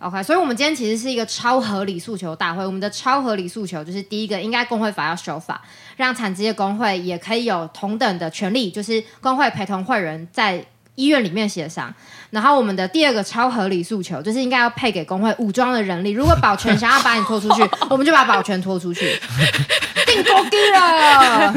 [0.00, 2.66] ，OK，所以我们今天其实是一个超合理诉求大会。
[2.66, 5.62] 我们的超合理诉求就是第一个，应该工会法要修法，
[5.96, 10.62] 让产职业工会也可以有同等的权利，就是工会陪同会员在。
[11.00, 11.92] 医院里面协商，
[12.30, 16.10] 然后我们的第二个超合理诉求就是应该要配给工会武装的人力。
[16.10, 19.18] 如果保全想要把你拖出去， 我们就把保全拖出去。
[20.06, 21.54] 定高低了。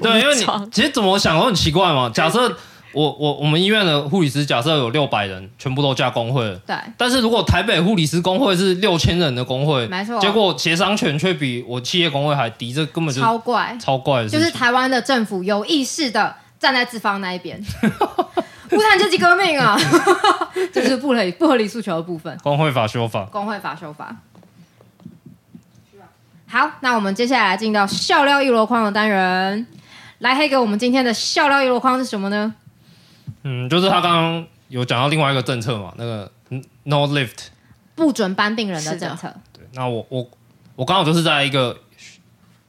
[0.00, 2.08] 对，因为你其实怎么想都很奇怪嘛。
[2.12, 2.56] 假设
[2.92, 6.56] 我我我们医院的护理师，假设有六百人，全部都加工会了。
[6.66, 6.76] 对。
[6.96, 10.20] 但是如果台北护理师工会是六千人的工会，没错。
[10.20, 14.26] 结果协商权却比我企业工会还低，这根本就超怪，超怪。
[14.26, 16.36] 就是台湾的政府有意识的。
[16.62, 17.60] 站在资方那一边，
[18.70, 19.76] 无产阶级革命啊！
[20.72, 22.38] 这是不合理不合理诉求的部分。
[22.38, 24.16] 工会法修法，工会法修法。
[26.46, 29.66] 好，那我们接下来进到笑料一箩筐的单元。
[30.18, 32.54] 来，黑哥，我们今天的笑料一箩筐是什么呢？
[33.42, 36.30] 嗯，就是他刚刚有讲到另外一个政策嘛，那个
[36.84, 37.48] no lift
[37.96, 39.34] 不准搬病人的政策。
[39.52, 40.30] 对，那我我
[40.76, 41.76] 我刚好就是在一个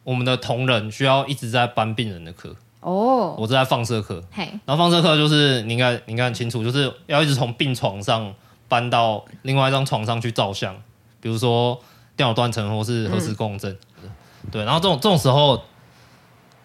[0.04, 8.34] 我们的同仁需要一直在搬病人的课哦，我是在放射科，嘿，然后放射科就是你应该你应该很清楚，就是要一直从病床上
[8.68, 10.76] 搬到另外一张床上去照相，
[11.22, 11.80] 比如说
[12.18, 13.72] 电脑断层或是核磁共振，
[14.04, 14.10] 嗯，
[14.52, 15.64] 对，然后这种这种时候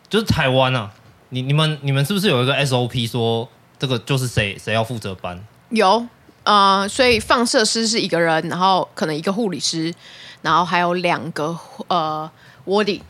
[0.08, 0.90] 就是台湾啊，
[1.28, 3.48] 你你们你们是不是有一个 SOP 说
[3.78, 5.40] 这个就是谁谁要负责搬？
[5.70, 6.04] 有，
[6.42, 9.94] 呃，所以放射师是一个人，然后可能一个护理师，
[10.42, 11.56] 然后还有两个
[11.86, 12.28] 呃
[12.64, 13.02] 卧底。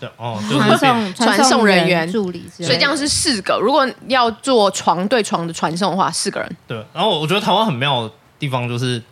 [0.00, 3.58] 对哦， 传送传送人员助理，所以这样是四个。
[3.60, 6.56] 如果要做床对床的传送的话，四个人。
[6.66, 9.02] 对，然后我觉得台湾很妙的地方就是，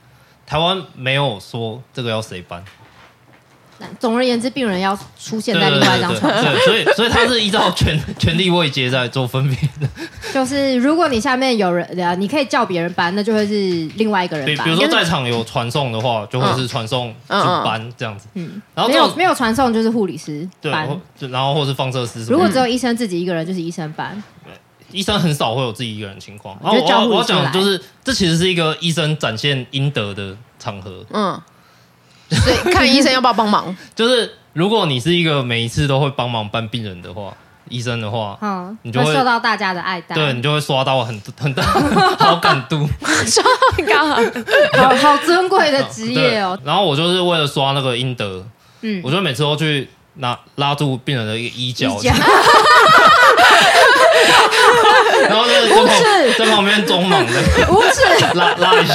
[0.47, 2.65] 台湾没有说这个要谁搬。
[4.01, 9.89] 总而言之，病人要出现在另外一张床上，所以所以他是依照权权力位阶在做分别的。
[10.35, 14.65] 就是如果你下面有人，你可以叫别人搬，那就会是另外一个人搬。
[14.67, 18.27] 比如说在场有传送的话，就会是传送去搬这样子。
[18.35, 22.25] 嗯，然后没有没有传送就是护理师搬，对，然后或是放射师。
[22.25, 24.23] 如果只有医生自己一个人，就是医生搬。
[24.91, 26.59] 医生很少会有自己一个人的情况。
[26.65, 31.05] 然后我要我要讲就是，这其实是一个医生展现应得的场合。
[31.13, 31.41] 嗯。
[32.45, 37.33] 所以看医生要不要帮忙， 就是如果你是一个每一次都会帮忙搬病人的话，
[37.69, 41.63] 医生的话，嗯，你就会受到大家的爱戴，对，你就会刷到很 很大
[42.19, 42.89] 好感度，
[43.27, 46.59] 刷到很高，好好尊贵的职业哦。
[46.65, 48.45] 然后我就是为了刷那个阴德，
[48.83, 51.89] 嗯，我就每次都去拿拉住病人的一个衣角。
[55.29, 55.87] 然后在旁
[56.39, 57.33] 在旁边装忙的，
[57.71, 58.95] 无耻，拉拉一下，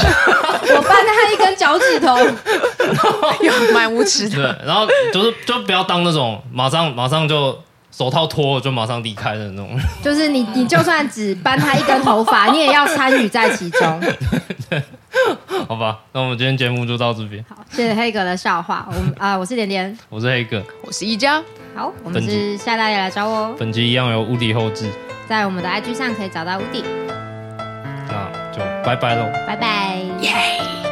[0.76, 2.18] 我搬他一根脚趾头，
[3.44, 4.36] 有蛮无耻的。
[4.36, 7.58] 对，然后就是就不要当那种马上马上就
[7.92, 9.78] 手套脱了就马上离开的那种。
[10.04, 14.02] 就是你你就算只搬他一根头发，你也要参与在其中。
[15.68, 17.44] 好吧，那我们今天节目就到这边。
[17.48, 18.88] 好，谢谢黑哥的笑话。
[18.90, 21.42] 我们啊，我是点点，我是黑哥，我是一家。
[21.76, 23.56] 好，我们是下大爷来找我哦。
[23.58, 24.88] 本集一样有无敌后置。
[25.28, 26.84] 在我们的 IG 上可以找到 Woody，
[28.08, 30.83] 那就拜拜喽，拜拜，耶。